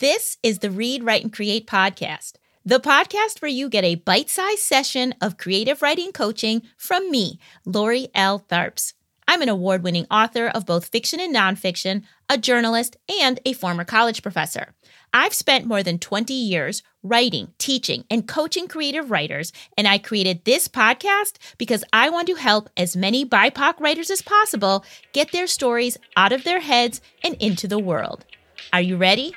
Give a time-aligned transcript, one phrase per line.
[0.00, 4.30] This is the Read, Write, and Create podcast, the podcast where you get a bite
[4.30, 8.38] sized session of creative writing coaching from me, Lori L.
[8.48, 8.92] Tharps.
[9.26, 13.84] I'm an award winning author of both fiction and nonfiction, a journalist, and a former
[13.84, 14.72] college professor.
[15.12, 20.44] I've spent more than 20 years writing, teaching, and coaching creative writers, and I created
[20.44, 25.48] this podcast because I want to help as many BIPOC writers as possible get their
[25.48, 28.24] stories out of their heads and into the world.
[28.72, 29.34] Are you ready?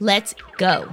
[0.00, 0.88] Let's go.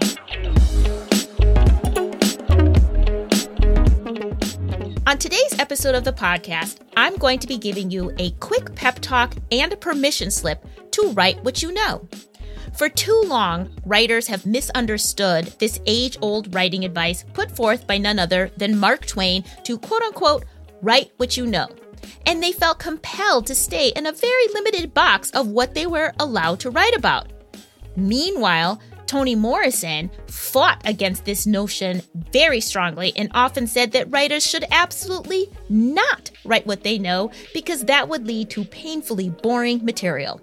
[5.07, 8.99] On today's episode of the podcast, I'm going to be giving you a quick pep
[8.99, 12.07] talk and a permission slip to write what you know.
[12.77, 18.19] For too long, writers have misunderstood this age old writing advice put forth by none
[18.19, 20.45] other than Mark Twain to quote unquote
[20.81, 21.67] write what you know.
[22.25, 26.13] And they felt compelled to stay in a very limited box of what they were
[26.19, 27.31] allowed to write about.
[27.95, 32.01] Meanwhile, Toni Morrison fought against this notion
[32.31, 37.81] very strongly and often said that writers should absolutely not write what they know because
[37.81, 40.39] that would lead to painfully boring material.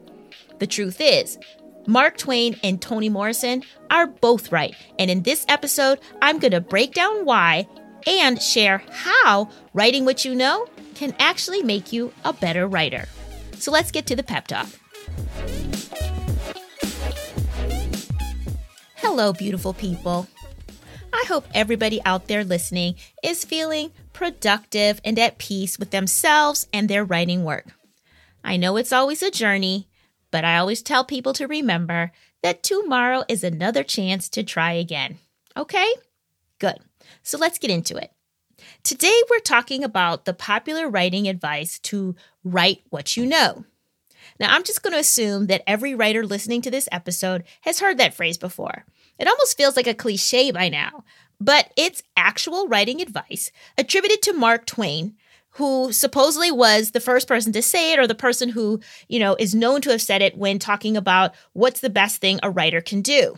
[0.59, 1.39] The truth is,
[1.87, 4.75] Mark Twain and Toni Morrison are both right.
[4.99, 7.67] And in this episode, I'm going to break down why
[8.07, 13.07] and share how writing what you know can actually make you a better writer.
[13.55, 14.69] So let's get to the pep talk.
[19.01, 20.27] Hello, beautiful people.
[21.13, 26.89] I hope everybody out there listening is feeling productive and at peace with themselves and
[26.89, 27.67] their writing work.
[28.43, 29.89] I know it's always a journey,
[30.33, 32.11] but I always tell people to remember
[32.43, 35.19] that tomorrow is another chance to try again.
[35.57, 35.95] Okay?
[36.59, 36.79] Good.
[37.23, 38.11] So let's get into it.
[38.83, 43.65] Today, we're talking about the popular writing advice to write what you know.
[44.41, 47.99] Now, I'm just going to assume that every writer listening to this episode has heard
[47.99, 48.85] that phrase before.
[49.19, 51.05] It almost feels like a cliche by now,
[51.41, 55.15] but it's actual writing advice attributed to Mark Twain,
[55.53, 59.35] who supposedly was the first person to say it or the person who, you know,
[59.41, 62.81] is known to have said it when talking about what's the best thing a writer
[62.81, 63.37] can do.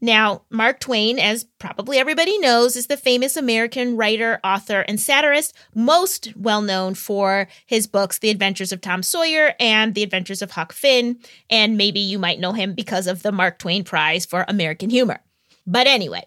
[0.00, 5.54] Now, Mark Twain, as probably everybody knows, is the famous American writer, author, and satirist,
[5.74, 10.52] most well known for his books, The Adventures of Tom Sawyer and The Adventures of
[10.52, 11.18] Huck Finn.
[11.50, 15.20] And maybe you might know him because of the Mark Twain Prize for American Humor.
[15.66, 16.24] But anyway,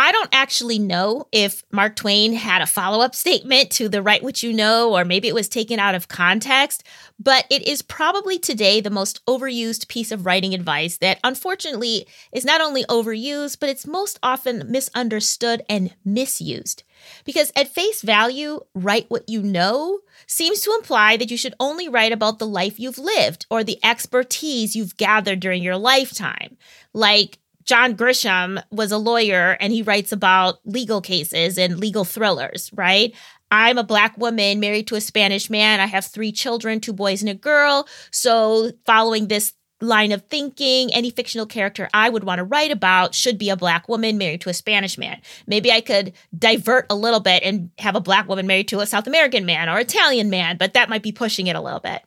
[0.00, 4.22] I don't actually know if Mark Twain had a follow up statement to the Write
[4.22, 6.84] What You Know, or maybe it was taken out of context,
[7.18, 12.46] but it is probably today the most overused piece of writing advice that unfortunately is
[12.46, 16.82] not only overused, but it's most often misunderstood and misused.
[17.26, 21.90] Because at face value, write what you know seems to imply that you should only
[21.90, 26.56] write about the life you've lived or the expertise you've gathered during your lifetime.
[26.94, 27.38] Like,
[27.70, 33.14] John Grisham was a lawyer and he writes about legal cases and legal thrillers, right?
[33.52, 35.78] I'm a black woman married to a Spanish man.
[35.78, 37.86] I have three children, two boys and a girl.
[38.10, 43.14] So, following this line of thinking, any fictional character I would want to write about
[43.14, 45.20] should be a black woman married to a Spanish man.
[45.46, 48.86] Maybe I could divert a little bit and have a black woman married to a
[48.86, 52.02] South American man or Italian man, but that might be pushing it a little bit.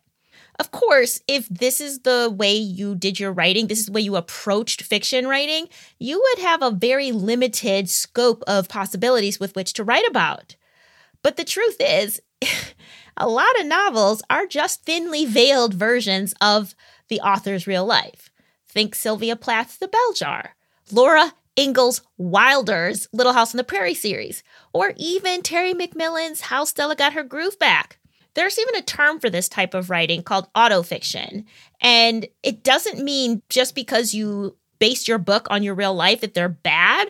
[0.63, 3.99] Of course, if this is the way you did your writing, this is the way
[3.99, 5.67] you approached fiction writing,
[5.99, 10.55] you would have a very limited scope of possibilities with which to write about.
[11.21, 12.21] But the truth is,
[13.17, 16.75] a lot of novels are just thinly veiled versions of
[17.09, 18.29] the author's real life.
[18.65, 20.55] Think Sylvia Plath's The Bell Jar,
[20.93, 26.95] Laura Ingalls Wilder's Little House on the Prairie series, or even Terry McMillan's How Stella
[26.95, 27.99] Got Her Groove Back.
[28.35, 31.45] There's even a term for this type of writing called autofiction.
[31.81, 36.33] And it doesn't mean just because you base your book on your real life that
[36.33, 37.09] they're bad,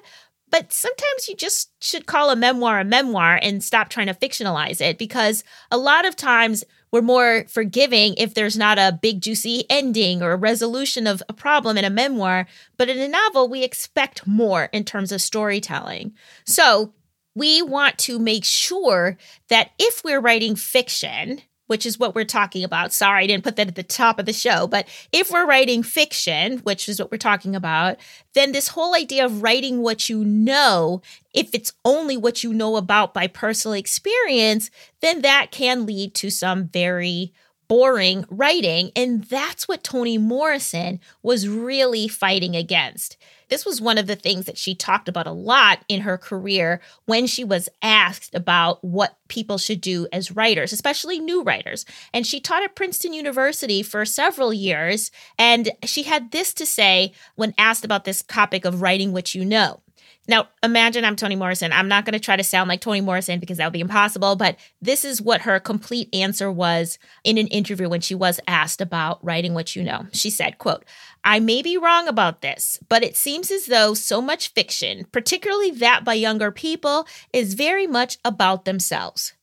[0.53, 4.81] but sometimes you just should call a memoir a memoir and stop trying to fictionalize
[4.81, 9.65] it because a lot of times we're more forgiving if there's not a big juicy
[9.67, 12.45] ending or a resolution of a problem in a memoir.
[12.77, 16.13] But in a novel, we expect more in terms of storytelling.
[16.45, 16.93] So
[17.35, 19.17] we want to make sure
[19.49, 22.93] that if we're writing fiction, which is what we're talking about.
[22.93, 25.81] Sorry, I didn't put that at the top of the show, but if we're writing
[25.81, 27.97] fiction, which is what we're talking about,
[28.33, 31.01] then this whole idea of writing what you know,
[31.33, 34.69] if it's only what you know about by personal experience,
[35.01, 37.33] then that can lead to some very
[37.67, 38.91] boring writing.
[38.95, 43.17] And that's what Toni Morrison was really fighting against.
[43.53, 46.81] This was one of the things that she talked about a lot in her career
[47.05, 51.85] when she was asked about what people should do as writers, especially new writers.
[52.15, 55.11] And she taught at Princeton University for several years.
[55.37, 59.45] And she had this to say when asked about this topic of writing what you
[59.45, 59.83] know.
[60.27, 61.73] Now, imagine I'm Toni Morrison.
[61.73, 64.37] I'm not going to try to sound like Toni Morrison because that would be impossible,
[64.37, 68.79] but this is what her complete answer was in an interview when she was asked
[68.79, 70.07] about writing what you know.
[70.13, 70.85] She said, quote,
[71.23, 75.71] I may be wrong about this, but it seems as though so much fiction, particularly
[75.71, 79.33] that by younger people, is very much about themselves.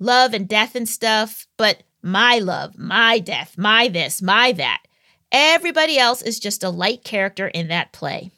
[0.00, 4.82] Love and death and stuff, but my love, my death, my this, my that.
[5.30, 8.30] Everybody else is just a light character in that play.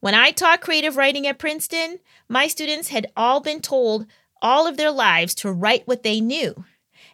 [0.00, 1.98] When I taught creative writing at Princeton,
[2.28, 4.06] my students had all been told
[4.42, 6.64] all of their lives to write what they knew.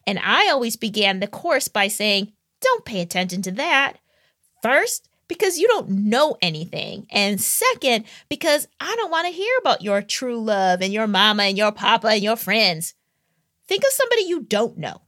[0.07, 3.99] And I always began the course by saying, don't pay attention to that.
[4.65, 7.07] First, because you don't know anything.
[7.11, 11.43] And second, because I don't want to hear about your true love and your mama
[11.43, 12.95] and your papa and your friends.
[13.69, 15.03] Think of somebody you don't know.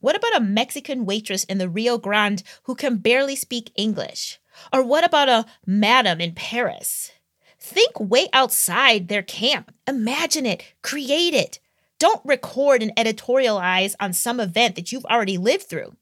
[0.00, 4.38] What about a Mexican waitress in the Rio Grande who can barely speak English?
[4.70, 7.10] Or what about a madam in Paris?
[7.58, 9.72] Think way outside their camp.
[9.88, 11.58] Imagine it, create it.
[11.98, 15.96] Don't record and editorialize on some event that you've already lived through.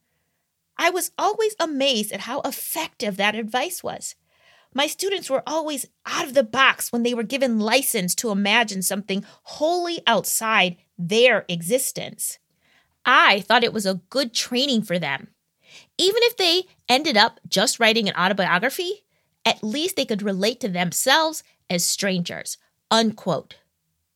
[0.78, 4.14] I was always amazed at how effective that advice was.
[4.74, 8.82] My students were always out of the box when they were given license to imagine
[8.82, 12.38] something wholly outside their existence.
[13.04, 15.28] I thought it was a good training for them.
[15.96, 19.04] Even if they ended up just writing an autobiography,
[19.44, 22.58] at least they could relate to themselves as strangers.
[22.90, 23.56] Unquote.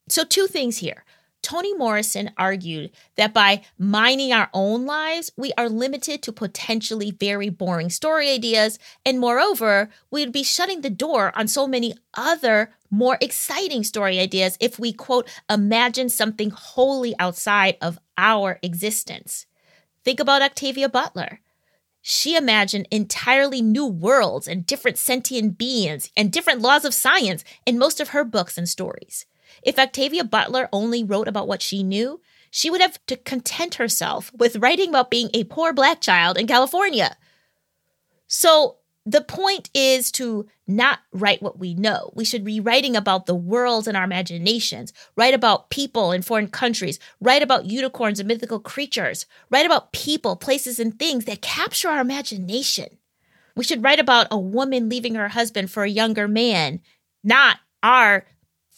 [0.09, 1.05] So, two things here.
[1.43, 7.49] Toni Morrison argued that by mining our own lives, we are limited to potentially very
[7.51, 8.79] boring story ideas.
[9.05, 14.57] And moreover, we'd be shutting the door on so many other more exciting story ideas
[14.61, 19.47] if we, quote, imagine something wholly outside of our existence.
[20.05, 21.41] Think about Octavia Butler.
[22.03, 27.79] She imagined entirely new worlds and different sentient beings and different laws of science in
[27.79, 29.25] most of her books and stories.
[29.63, 32.21] If Octavia Butler only wrote about what she knew,
[32.51, 36.49] she would have to content herself with writing about being a poor black child in
[36.49, 37.17] California.
[38.27, 42.13] So the point is to not write what we know.
[42.15, 46.49] We should be writing about the worlds in our imaginations, write about people in foreign
[46.49, 51.89] countries, write about unicorns and mythical creatures, write about people, places, and things that capture
[51.89, 52.99] our imagination.
[53.57, 56.81] We should write about a woman leaving her husband for a younger man,
[57.25, 58.25] not our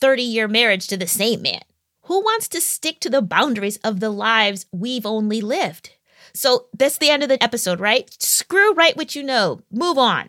[0.01, 1.63] 30 year marriage to the same man.
[2.05, 5.91] Who wants to stick to the boundaries of the lives we've only lived?
[6.35, 8.11] So that's the end of the episode, right?
[8.45, 10.29] Screw write what you know, move on.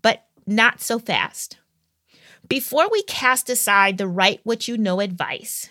[0.00, 1.58] But not so fast.
[2.48, 5.68] Before we cast aside the write what you know advice,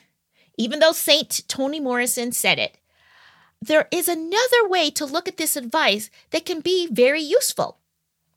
[0.58, 2.78] even though Saint Toni Morrison said it,
[3.62, 7.78] there is another way to look at this advice that can be very useful.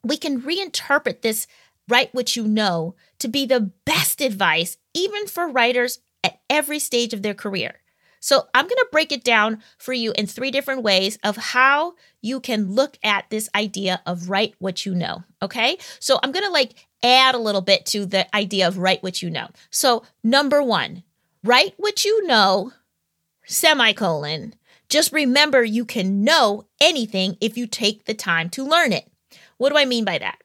[0.01, 1.45] We can reinterpret this
[1.89, 7.13] write what you know to be the best advice, even for writers at every stage
[7.13, 7.81] of their career.
[8.19, 11.93] So I'm going to break it down for you in three different ways of how
[12.21, 15.23] you can look at this idea of write what you know.
[15.41, 15.77] Okay.
[15.99, 19.21] So I'm going to like add a little bit to the idea of write what
[19.21, 19.47] you know.
[19.69, 21.03] So number one,
[21.43, 22.73] write what you know,
[23.45, 24.55] semicolon.
[24.89, 29.07] Just remember you can know anything if you take the time to learn it.
[29.57, 30.41] What do I mean by that?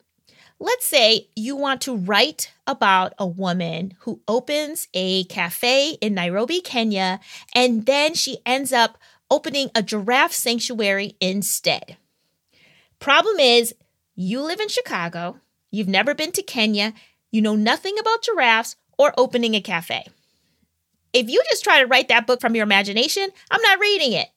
[0.60, 6.60] Let's say you want to write about a woman who opens a cafe in Nairobi,
[6.60, 7.20] Kenya,
[7.54, 8.98] and then she ends up
[9.30, 11.96] opening a giraffe sanctuary instead.
[12.98, 13.74] Problem is,
[14.14, 15.40] you live in Chicago,
[15.70, 16.94] you've never been to Kenya,
[17.30, 20.06] you know nothing about giraffes or opening a cafe.
[21.12, 24.28] If you just try to write that book from your imagination, I'm not reading it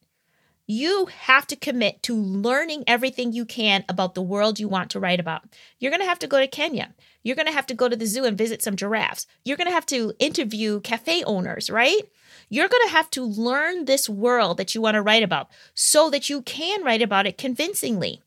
[0.67, 4.99] you have to commit to learning everything you can about the world you want to
[4.99, 5.43] write about.
[5.79, 6.93] You're going to have to go to Kenya.
[7.23, 9.25] You're going to have to go to the zoo and visit some giraffes.
[9.45, 12.01] You're going to have to interview cafe owners, right?
[12.49, 16.09] You're going to have to learn this world that you want to write about so
[16.09, 18.21] that you can write about it convincingly.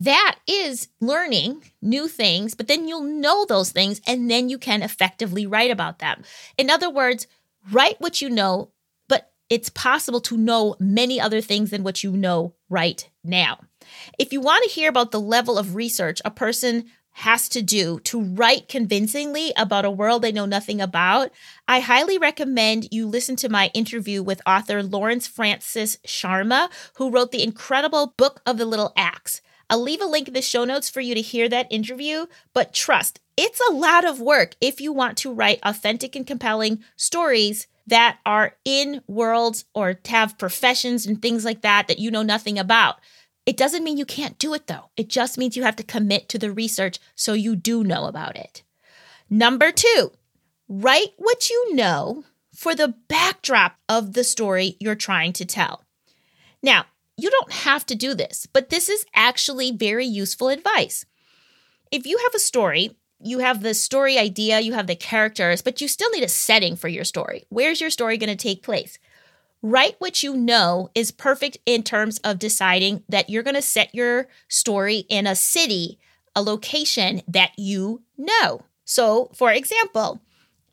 [0.00, 4.82] That is learning new things, but then you'll know those things and then you can
[4.82, 6.22] effectively write about them.
[6.58, 7.26] In other words,
[7.70, 8.70] write what you know
[9.50, 13.58] it's possible to know many other things than what you know right now.
[14.18, 17.98] If you want to hear about the level of research a person has to do
[18.00, 21.32] to write convincingly about a world they know nothing about,
[21.66, 27.32] I highly recommend you listen to my interview with author Lauren Francis Sharma, who wrote
[27.32, 29.42] the incredible Book of the Little Axe.
[29.68, 32.72] I'll leave a link in the show notes for you to hear that interview, but
[32.72, 37.66] trust, it's a lot of work if you want to write authentic and compelling stories
[37.90, 42.58] that are in worlds or have professions and things like that that you know nothing
[42.58, 42.96] about.
[43.46, 44.90] It doesn't mean you can't do it though.
[44.96, 48.36] It just means you have to commit to the research so you do know about
[48.36, 48.62] it.
[49.28, 50.12] Number two,
[50.68, 55.84] write what you know for the backdrop of the story you're trying to tell.
[56.62, 61.04] Now, you don't have to do this, but this is actually very useful advice.
[61.90, 65.80] If you have a story, you have the story idea, you have the characters, but
[65.80, 67.44] you still need a setting for your story.
[67.48, 68.98] Where's your story going to take place?
[69.62, 73.94] Write what you know is perfect in terms of deciding that you're going to set
[73.94, 75.98] your story in a city,
[76.34, 78.62] a location that you know.
[78.84, 80.22] So, for example,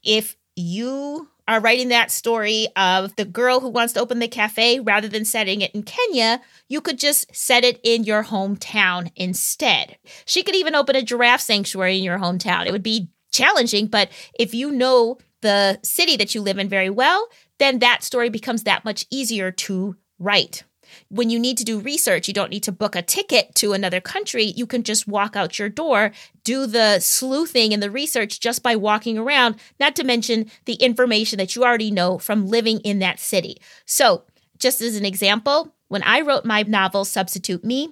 [0.02, 4.78] if you are writing that story of the girl who wants to open the cafe
[4.78, 9.96] rather than setting it in Kenya, you could just set it in your hometown instead.
[10.26, 12.66] She could even open a giraffe sanctuary in your hometown.
[12.66, 16.90] It would be challenging, but if you know the city that you live in very
[16.90, 17.28] well,
[17.58, 20.64] then that story becomes that much easier to write.
[21.08, 24.00] When you need to do research, you don't need to book a ticket to another
[24.00, 24.44] country.
[24.44, 26.12] You can just walk out your door,
[26.44, 31.38] do the sleuthing and the research just by walking around, not to mention the information
[31.38, 33.60] that you already know from living in that city.
[33.84, 34.24] So,
[34.58, 37.90] just as an example, when I wrote my novel, Substitute Me,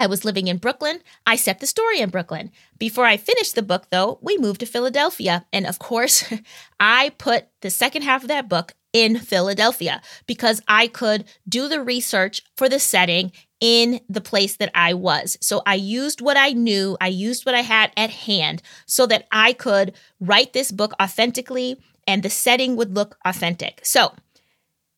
[0.00, 1.00] I was living in Brooklyn.
[1.26, 2.50] I set the story in Brooklyn.
[2.78, 5.46] Before I finished the book, though, we moved to Philadelphia.
[5.52, 6.24] And of course,
[6.80, 11.82] I put the second half of that book in Philadelphia because I could do the
[11.82, 15.36] research for the setting in the place that I was.
[15.40, 19.26] So I used what I knew, I used what I had at hand so that
[19.32, 23.80] I could write this book authentically and the setting would look authentic.
[23.82, 24.14] So,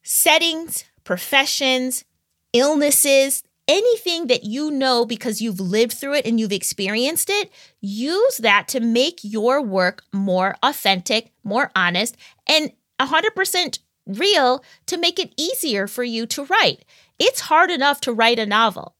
[0.02, 2.04] settings, professions,
[2.52, 8.38] illnesses, anything that you know because you've lived through it and you've experienced it, use
[8.38, 12.16] that to make your work more authentic, more honest,
[12.48, 16.84] and 100% real to make it easier for you to write.
[17.20, 18.96] It's hard enough to write a novel.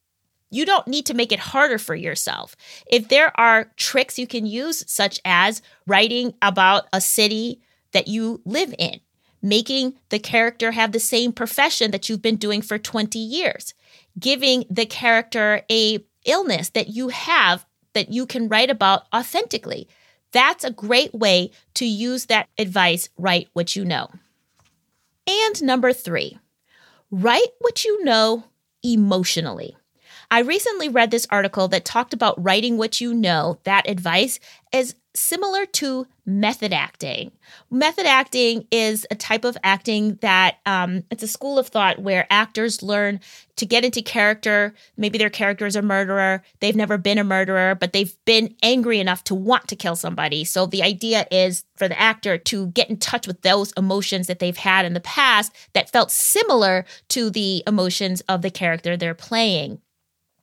[0.53, 2.55] You don't need to make it harder for yourself.
[2.87, 7.61] If there are tricks you can use, such as writing about a city
[7.93, 9.01] that you live in,
[9.43, 13.75] making the character have the same profession that you've been doing for 20 years,
[14.19, 19.89] giving the character a illness that you have that you can write about authentically.
[20.33, 24.11] That's a great way to use that advice, write what you know.
[25.27, 26.39] And number three,
[27.11, 28.45] write what you know
[28.83, 29.77] emotionally.
[30.33, 34.39] I recently read this article that talked about writing what you know, that advice,
[34.73, 37.33] as similar to method acting.
[37.69, 42.29] Method acting is a type of acting that um, it's a school of thought where
[42.31, 43.19] actors learn
[43.57, 44.73] to get into character.
[44.97, 46.45] Maybe their character is a murderer.
[46.61, 50.45] They've never been a murderer, but they've been angry enough to want to kill somebody.
[50.45, 54.39] So the idea is for the actor to get in touch with those emotions that
[54.39, 59.15] they've had in the past that felt similar to the emotions of the character they're
[59.15, 59.81] playing.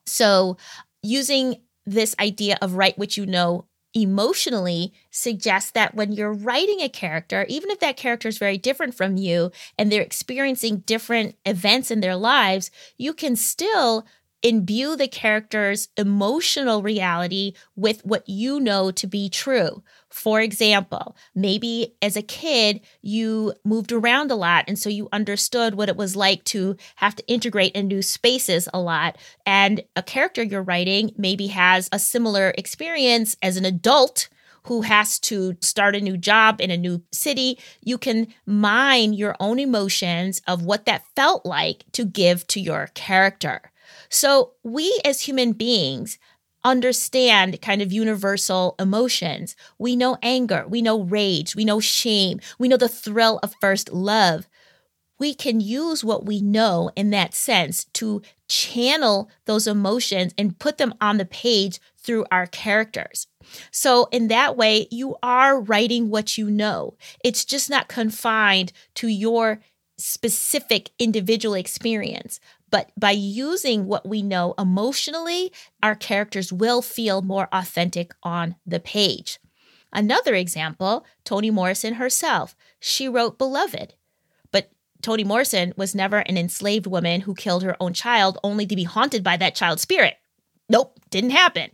[0.08, 0.58] So
[1.04, 6.90] using this idea of write what you know emotionally suggests that when you're writing a
[6.90, 11.90] character, even if that character is very different from you and they're experiencing different events
[11.90, 14.06] in their lives, you can still
[14.44, 19.84] imbue the character's emotional reality with what you know to be true.
[20.10, 25.76] For example, maybe as a kid, you moved around a lot, and so you understood
[25.76, 29.18] what it was like to have to integrate in new spaces a lot.
[29.46, 34.30] And a character you're writing maybe has a similar experience as an adult
[34.64, 39.36] who has to start a new job in a new city, you can mine your
[39.40, 43.72] own emotions of what that felt like to give to your character.
[44.10, 46.18] So, we as human beings
[46.64, 49.56] understand kind of universal emotions.
[49.78, 53.92] We know anger, we know rage, we know shame, we know the thrill of first
[53.92, 54.48] love.
[55.20, 60.78] We can use what we know in that sense to channel those emotions and put
[60.78, 63.28] them on the page through our characters.
[63.72, 66.96] So, in that way, you are writing what you know.
[67.24, 69.60] It's just not confined to your
[69.98, 72.40] specific individual experience,
[72.70, 75.52] but by using what we know emotionally,
[75.82, 79.40] our characters will feel more authentic on the page.
[79.92, 82.56] Another example Toni Morrison herself.
[82.80, 83.94] She wrote Beloved.
[84.52, 84.70] But
[85.02, 88.84] Toni Morrison was never an enslaved woman who killed her own child only to be
[88.84, 90.18] haunted by that child's spirit.
[90.70, 91.72] Nope, didn't happen.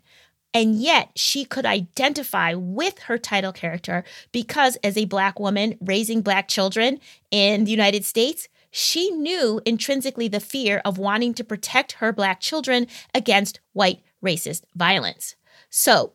[0.54, 6.22] And yet she could identify with her title character because, as a Black woman raising
[6.22, 7.00] Black children
[7.32, 12.40] in the United States, she knew intrinsically the fear of wanting to protect her Black
[12.40, 15.36] children against white racist violence.
[15.70, 16.14] So,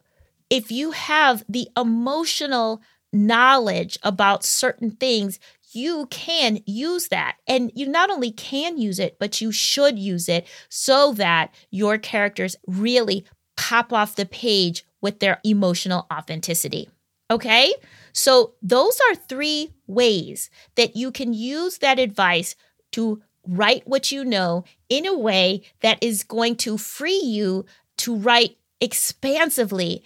[0.50, 2.80] if you have the emotional
[3.12, 5.38] knowledge about certain things,
[5.72, 7.36] you can use that.
[7.46, 11.98] And you not only can use it, but you should use it so that your
[11.98, 13.24] characters really
[13.58, 16.88] pop off the page with their emotional authenticity.
[17.30, 17.74] Okay?
[18.12, 22.56] So, those are three ways that you can use that advice
[22.92, 27.66] to write what you know in a way that is going to free you
[27.98, 30.02] to write expansively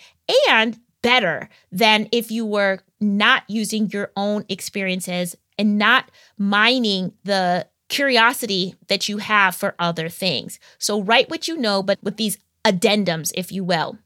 [0.49, 7.66] and better than if you were not using your own experiences and not mining the
[7.88, 10.59] curiosity that you have for other things.
[10.78, 13.99] So write what you know, but with these addendums, if you will.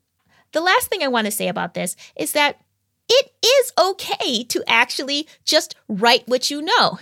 [0.52, 2.60] The last thing I want to say about this is that
[3.08, 6.98] it is okay to actually just write what you know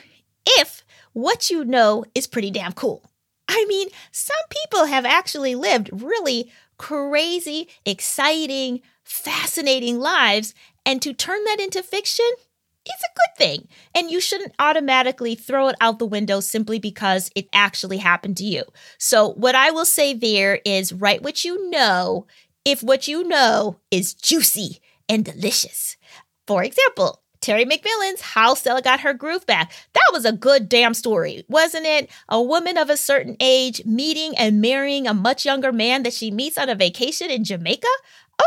[0.47, 3.03] if what you know is pretty damn cool.
[3.49, 11.45] I mean, some people have actually lived really crazy, exciting, fascinating lives, and to turn
[11.45, 12.29] that into fiction
[12.87, 13.69] is a good thing.
[13.95, 18.45] And you shouldn't automatically throw it out the window simply because it actually happened to
[18.45, 18.65] you.
[18.99, 22.27] So, what I will say there is write what you know
[22.65, 25.97] if what you know is juicy and delicious.
[26.47, 29.71] For example, Terry McMillan's How Stella Got Her Groove Back.
[29.93, 32.11] That was a good damn story, wasn't it?
[32.31, 36.31] A woman of a certain age meeting and marrying a much younger man that she
[36.31, 37.87] meets on a vacation in Jamaica?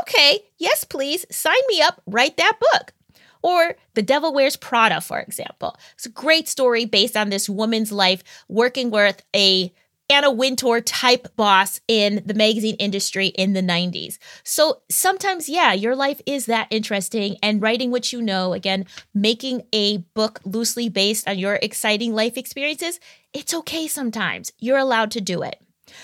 [0.01, 2.93] Okay, yes, please, sign me up, write that book.
[3.41, 5.75] Or The Devil Wears Prada, for example.
[5.93, 9.73] It's a great story based on this woman's life working with a
[10.09, 14.17] Anna Wintour type boss in the magazine industry in the 90s.
[14.43, 17.35] So sometimes, yeah, your life is that interesting.
[17.43, 22.37] And writing what you know, again, making a book loosely based on your exciting life
[22.37, 23.01] experiences,
[23.33, 24.53] it's okay sometimes.
[24.59, 25.61] You're allowed to do it.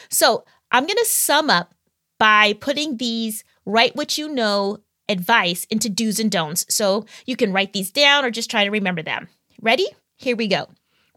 [0.10, 1.74] So I'm going to sum up
[2.20, 4.80] by putting these write what you know
[5.14, 6.66] advice into do's and don'ts.
[6.68, 9.30] So you can write these down or just try to remember them.
[9.62, 9.88] Ready?
[10.18, 10.68] Here we go.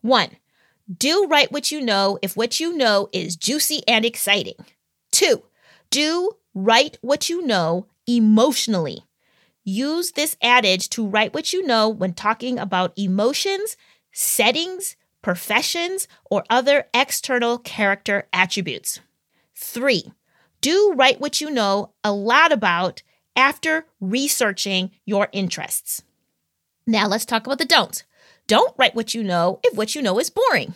[0.02, 0.30] One,
[0.94, 4.54] do write what you know if what you know is juicy and exciting.
[5.10, 5.42] Two,
[5.90, 9.04] do write what you know emotionally.
[9.64, 13.76] Use this adage to write what you know when talking about emotions,
[14.12, 19.00] settings, professions, or other external character attributes.
[19.56, 20.12] Three,
[20.60, 23.02] do write what you know a lot about
[23.36, 26.02] after researching your interests.
[26.86, 28.04] Now let's talk about the don'ts.
[28.46, 30.74] Don't write what you know if what you know is boring.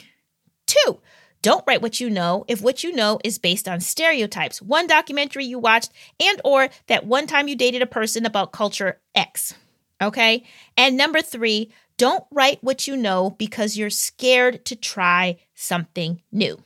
[0.66, 1.00] Two,
[1.42, 5.44] don't write what you know if what you know is based on stereotypes, one documentary
[5.46, 9.54] you watched and or that one time you dated a person about culture X.
[10.02, 10.44] Okay?
[10.76, 16.62] And number 3, don't write what you know because you're scared to try something new.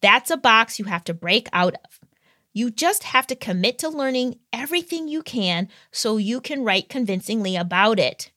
[0.00, 2.05] That's a box you have to break out of.
[2.56, 7.54] You just have to commit to learning everything you can so you can write convincingly
[7.54, 8.32] about it.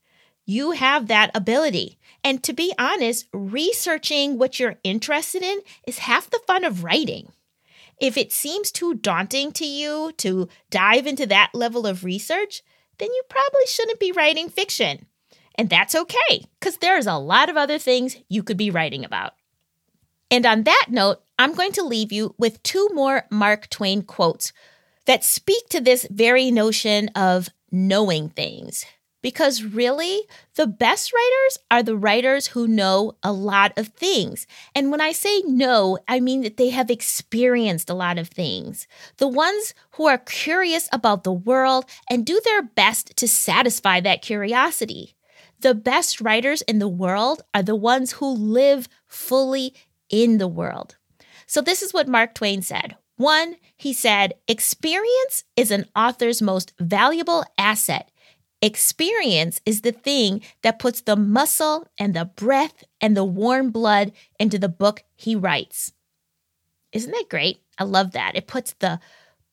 [0.45, 1.97] You have that ability.
[2.21, 7.31] And to be honest, researching what you're interested in is half the fun of writing.
[7.97, 12.61] If it seems too daunting to you to dive into that level of research,
[12.97, 15.05] then you probably shouldn't be writing fiction.
[15.55, 19.31] And that's okay, because there's a lot of other things you could be writing about.
[20.29, 24.51] And on that note, I'm going to leave you with two more Mark Twain quotes
[25.05, 28.83] that speak to this very notion of knowing things.
[29.21, 30.23] Because really,
[30.55, 34.47] the best writers are the writers who know a lot of things.
[34.75, 38.85] And when I say know, I mean that they have experienced a lot of things.
[39.15, 44.21] The ones who are curious about the world and do their best to satisfy that
[44.21, 45.15] curiosity.
[45.61, 49.73] The best writers in the world are the ones who live fully
[50.09, 50.97] in the world.
[51.49, 52.95] So, this is what Mark Twain said.
[53.17, 58.09] One, he said, experience is an author's most valuable asset
[58.61, 64.11] Experience is the thing that puts the muscle and the breath and the warm blood
[64.37, 65.93] into the book he writes.
[66.91, 67.61] Isn't that great?
[67.77, 68.35] I love that.
[68.35, 68.99] It puts the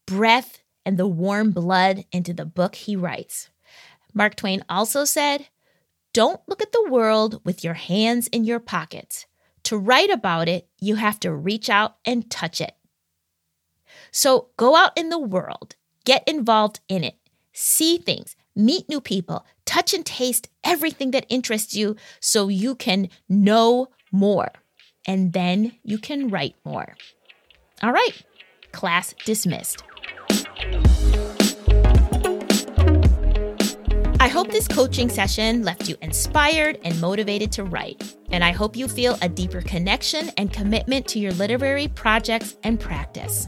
[0.06, 3.48] breath and the warm blood into the book he writes.
[4.12, 5.48] Mark Twain also said,
[6.12, 9.26] Don't look at the world with your hands in your pockets.
[9.66, 12.76] To write about it, you have to reach out and touch it.
[14.12, 15.74] So go out in the world,
[16.04, 17.16] get involved in it,
[17.52, 23.08] see things, meet new people, touch and taste everything that interests you so you can
[23.28, 24.52] know more.
[25.04, 26.94] And then you can write more.
[27.82, 28.22] All right,
[28.70, 29.82] class dismissed.
[34.26, 38.16] I hope this coaching session left you inspired and motivated to write.
[38.32, 42.80] And I hope you feel a deeper connection and commitment to your literary projects and
[42.80, 43.46] practice.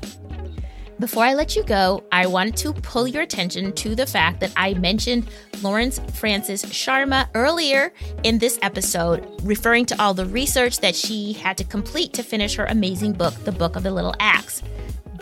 [1.00, 4.52] Before I let you go, I wanted to pull your attention to the fact that
[4.56, 5.28] I mentioned
[5.62, 11.58] Lauren Francis Sharma earlier in this episode, referring to all the research that she had
[11.58, 14.62] to complete to finish her amazing book, The Book of the Little Axe.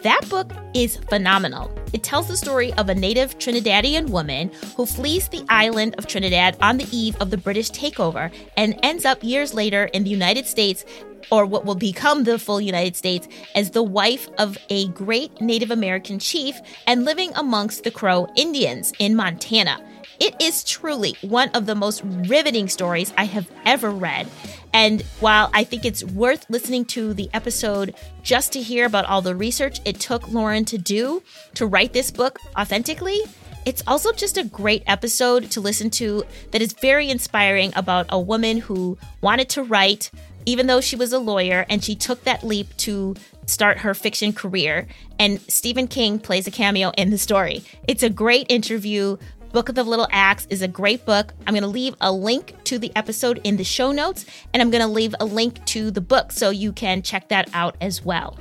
[0.07, 1.69] That book is phenomenal.
[1.92, 6.57] It tells the story of a native Trinidadian woman who flees the island of Trinidad
[6.62, 10.47] on the eve of the British takeover and ends up years later in the United
[10.47, 10.85] States
[11.33, 15.73] or what will become the full United States, as the wife of a great Native
[15.73, 19.85] American chief and living amongst the Crow Indians in Montana.
[20.18, 24.29] It is truly one of the most riveting stories I have ever read.
[24.72, 29.22] And while I think it's worth listening to the episode just to hear about all
[29.22, 31.22] the research it took Lauren to do
[31.55, 33.20] to write this book authentically,
[33.66, 38.20] it's also just a great episode to listen to that is very inspiring about a
[38.20, 40.11] woman who wanted to write,
[40.46, 44.33] even though she was a lawyer, and she took that leap to start her fiction
[44.33, 44.87] career.
[45.18, 47.64] And Stephen King plays a cameo in the story.
[47.88, 49.16] It's a great interview.
[49.57, 51.33] Book of the Little Axe is a great book.
[51.47, 54.71] I'm going to leave a link to the episode in the show notes, and I'm
[54.71, 58.05] going to leave a link to the book so you can check that out as
[58.05, 58.38] well.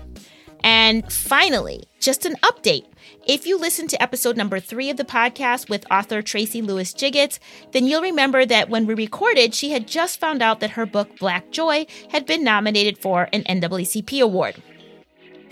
[0.61, 2.83] And finally, just an update.
[3.25, 7.39] If you listen to episode number three of the podcast with author Tracey Lewis Giggetts,
[7.71, 11.17] then you'll remember that when we recorded, she had just found out that her book
[11.17, 14.61] Black Joy had been nominated for an NAACP award.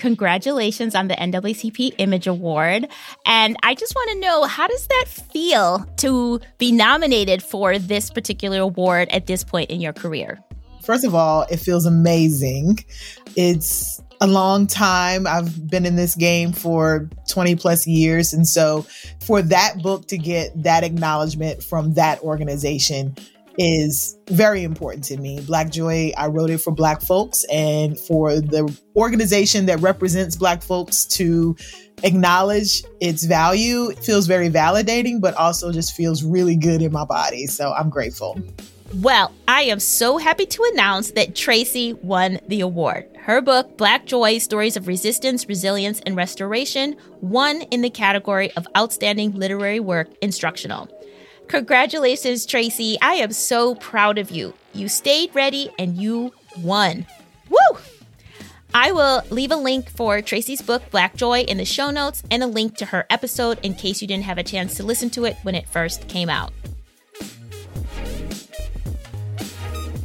[0.04, 2.89] Congratulations on the NAACP Image Award.
[3.26, 8.10] And I just want to know how does that feel to be nominated for this
[8.10, 10.44] particular award at this point in your career?
[10.84, 12.80] First of all, it feels amazing.
[13.38, 15.26] It's a long time.
[15.26, 18.34] I've been in this game for 20 plus years.
[18.34, 18.86] And so
[19.22, 23.16] for that book to get that acknowledgement from that organization
[23.58, 25.42] is very important to me.
[25.42, 30.63] Black Joy, I wrote it for Black folks and for the organization that represents Black
[30.63, 31.56] folks to
[32.04, 37.06] acknowledge its value it feels very validating, but also just feels really good in my
[37.06, 37.48] body.
[37.48, 38.39] So I'm grateful.
[38.96, 43.08] Well, I am so happy to announce that Tracey won the award.
[43.22, 48.68] Her book, Black Joy Stories of Resistance, Resilience, and Restoration, won in the category of
[48.78, 50.89] Outstanding Literary Work Instructional.
[51.47, 52.97] Congratulations, Tracey.
[53.01, 54.53] I am so proud of you.
[54.73, 57.06] You stayed ready and you won.
[57.49, 57.79] Woo!
[58.73, 62.41] I will leave a link for Tracey's book, Black Joy, in the show notes and
[62.41, 65.25] a link to her episode in case you didn't have a chance to listen to
[65.25, 66.51] it when it first came out.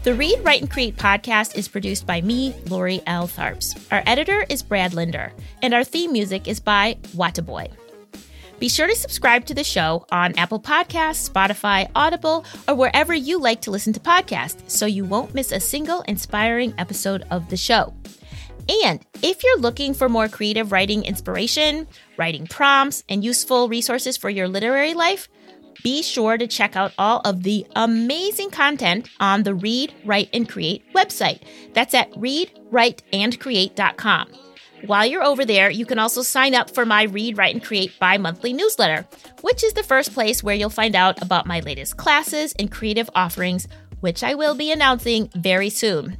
[0.05, 3.27] The Read, Write, and Create podcast is produced by me, Lori L.
[3.27, 3.75] Tharps.
[3.91, 7.71] Our editor is Brad Linder, and our theme music is by Wataboy.
[8.59, 13.41] Be sure to subscribe to the show on Apple Podcasts, Spotify, Audible, or wherever you
[13.41, 17.57] like to listen to podcasts so you won't miss a single inspiring episode of the
[17.57, 17.95] show.
[18.85, 24.29] And if you're looking for more creative writing inspiration, writing prompts, and useful resources for
[24.29, 25.29] your literary life,
[25.85, 30.49] be sure to check out all of the amazing content on the Read, Write, and
[30.49, 31.43] Create website.
[31.73, 34.48] That's at readwriteandcreate.com.
[34.87, 37.99] While you're over there, you can also sign up for my Read, Write, and Create
[37.99, 39.07] bi monthly newsletter,
[39.43, 43.11] which is the first place where you'll find out about my latest classes and creative
[43.15, 43.67] offerings,
[44.01, 46.17] which I will be announcing very soon.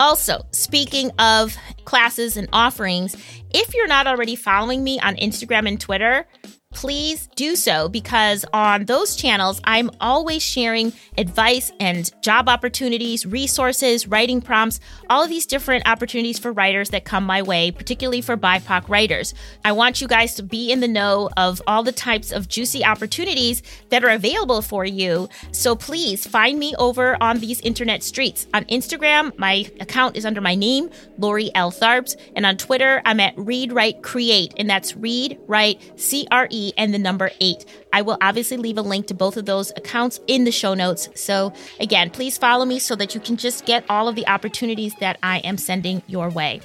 [0.00, 3.16] Also, speaking of classes and offerings,
[3.52, 6.26] if you're not already following me on Instagram and Twitter,
[6.74, 14.06] please do so because on those channels, I'm always sharing advice and job opportunities, resources,
[14.06, 18.36] writing prompts, all of these different opportunities for writers that come my way, particularly for
[18.36, 19.34] BIPOC writers.
[19.64, 22.84] I want you guys to be in the know of all the types of juicy
[22.84, 25.28] opportunities that are available for you.
[25.52, 28.46] So please find me over on these internet streets.
[28.52, 31.70] On Instagram, my account is under my name, Lori L.
[31.70, 36.48] Tharps, and on Twitter, I'm at Read Write Create, and that's Read Write C R
[36.50, 37.64] E and the number eight.
[37.92, 41.08] I will obviously leave a link to both of those accounts in the show notes.
[41.14, 44.94] So, again, please follow me so that you can just get all of the opportunities
[45.00, 46.60] that I am sending your way.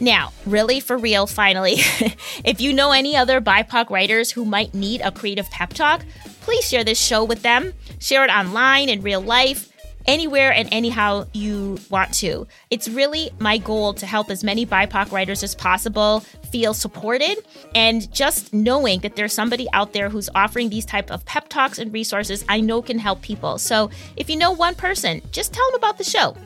[0.00, 1.74] Now, really for real, finally,
[2.44, 6.04] if you know any other BIPOC writers who might need a creative pep talk,
[6.40, 7.72] please share this show with them.
[8.00, 9.71] Share it online in real life
[10.06, 12.46] anywhere and anyhow you want to.
[12.70, 17.38] It's really my goal to help as many BIPOC writers as possible feel supported
[17.74, 21.78] and just knowing that there's somebody out there who's offering these type of pep talks
[21.78, 23.58] and resources I know can help people.
[23.58, 26.36] So if you know one person, just tell them about the show.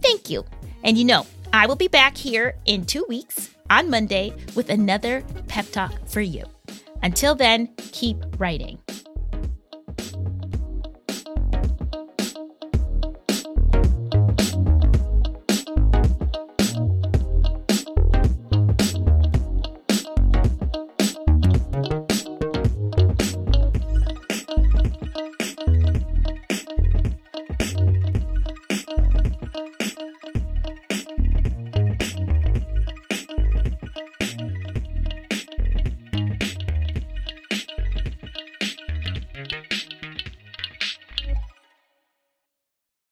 [0.00, 0.44] Thank you.
[0.84, 5.22] And you know, I will be back here in 2 weeks on Monday with another
[5.48, 6.44] pep talk for you.
[7.02, 8.78] Until then, keep writing.